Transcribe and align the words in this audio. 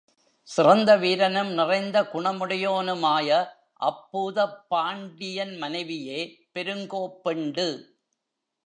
சிறந்த 0.47 0.95
வீரனும், 0.95 1.51
நிறைந்த 1.53 2.01
குணமுடையோனுமாய 2.13 3.29
அப்பூதப் 3.79 4.57
பாண்டியன் 4.67 5.57
மனைவியே 5.57 6.19
பெருங்கோப் 6.53 7.21
பெண்டு. 7.23 7.67